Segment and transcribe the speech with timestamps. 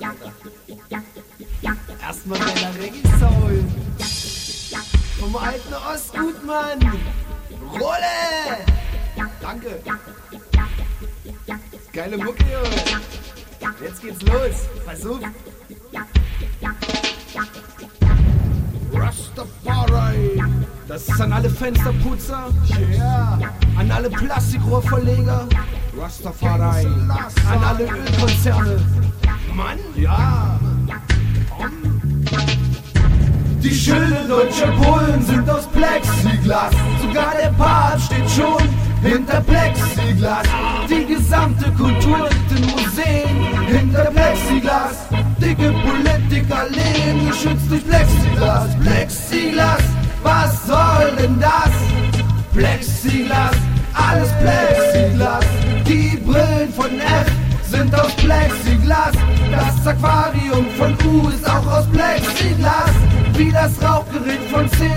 [0.00, 0.32] Alter?
[2.00, 3.64] Erstmal deiner Reggae-Soul.
[5.20, 6.80] Vom alten Ostgutmann.
[7.72, 8.64] Rolle!
[9.40, 9.80] Danke.
[11.92, 13.00] Geile Mucke, Junge.
[13.82, 14.68] Jetzt geht's los.
[14.84, 15.20] Versuch.
[18.92, 20.42] Rastafari.
[20.88, 22.48] Das ist an alle Fensterputzer.
[22.90, 23.38] Yeah.
[23.78, 25.48] An alle Plastikrohrverleger.
[25.96, 26.86] Rastafari.
[26.86, 28.80] An alle Ölkonzerne.
[29.54, 30.58] Mann, ja.
[33.62, 36.72] Die Schilde deutscher Polen sind aus Plexiglas.
[37.00, 38.68] Sogar der Papst steht schon
[39.02, 40.46] hinter Plexiglas.
[40.88, 45.06] Die gesamte Kultur in Museen hinter Plexiglas.
[45.38, 48.68] Dicke Politiker leben geschützt durch Plexiglas.
[48.80, 49.82] Plexiglas,
[50.22, 51.70] was soll denn das?
[52.54, 53.56] Plexiglas,
[53.94, 55.44] alles Plexiglas.
[55.86, 57.26] Die Brillen von F
[57.70, 59.12] sind aus Plexiglas.
[59.50, 62.90] Das Aquarium von U ist auch aus Plexiglas.
[63.34, 64.90] Wie das Rauchgerät von C,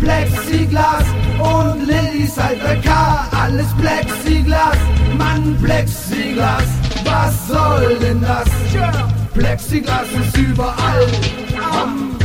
[0.00, 1.04] Plexiglas.
[1.38, 4.76] Und Lillys alter K, alles Plexiglas.
[5.16, 6.64] Mann, Plexiglas,
[7.04, 8.48] was soll denn das?
[9.34, 11.06] Plexiglas ist überall.
[11.72, 12.16] Um,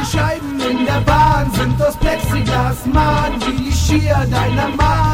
[0.00, 3.32] die Scheiben in der Bahn sind aus Plexiglas, Mann.
[3.46, 5.09] Wie die Skier deiner Mom,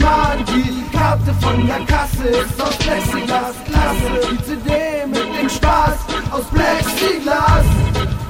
[0.00, 0.44] Mann.
[0.46, 4.28] Die Karte von der Kasse ist aus Plexiglas, klasse.
[4.30, 5.96] Die CD mit dem Spaß
[6.30, 7.64] aus Plexiglas.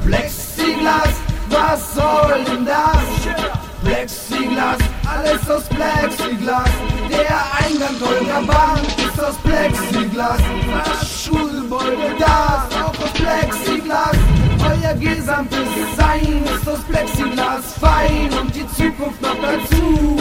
[0.06, 1.14] Plexiglas,
[1.50, 3.44] was soll denn das?
[3.84, 6.70] Plexiglas, alles aus Plexiglas.
[7.10, 10.38] Der Eingang eurer Bank ist aus Plexiglas.
[10.72, 14.16] Das Schulgebäude da auch aus Plexiglas.
[14.64, 20.13] Euer gesamtes Sein ist aus Plexiglas fein und die Zukunft noch dazu.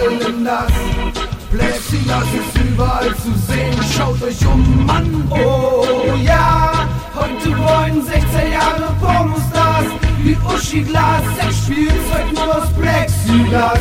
[0.00, 0.72] Soll denn das?
[1.50, 6.88] Plexiglas ist überall zu sehen, schaut euch um, Mann, oh ja.
[7.14, 9.86] Heute wollen 16 Jahre Pornostars
[10.22, 13.80] wie Uschi Glas, Sex Spielzeug nur aus Plexiglas.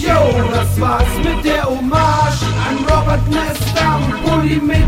[0.00, 4.87] Yo, das war's mit der Hommage an Robert Nesta und Polymeter